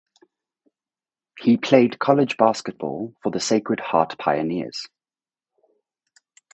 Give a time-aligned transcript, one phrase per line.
[1.39, 4.87] He played college basketball for the Sacred Heart Pioneers.